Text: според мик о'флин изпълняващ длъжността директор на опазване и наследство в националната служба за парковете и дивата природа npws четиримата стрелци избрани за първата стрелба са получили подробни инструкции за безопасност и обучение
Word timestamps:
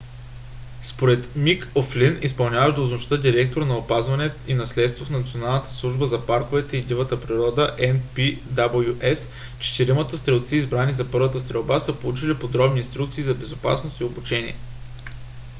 според 0.83 1.35
мик 1.35 1.67
о'флин 1.75 2.19
изпълняващ 2.21 2.75
длъжността 2.75 3.17
директор 3.17 3.61
на 3.61 3.75
опазване 3.77 4.31
и 4.47 4.53
наследство 4.53 5.05
в 5.05 5.09
националната 5.09 5.69
служба 5.69 6.05
за 6.07 6.25
парковете 6.25 6.77
и 6.77 6.81
дивата 6.81 7.21
природа 7.21 7.75
npws 7.79 9.29
четиримата 9.59 10.17
стрелци 10.17 10.55
избрани 10.55 10.93
за 10.93 11.11
първата 11.11 11.39
стрелба 11.39 11.79
са 11.79 11.95
получили 11.99 12.35
подробни 12.39 12.79
инструкции 12.79 13.23
за 13.23 13.33
безопасност 13.33 13.99
и 13.99 14.03
обучение 14.03 14.55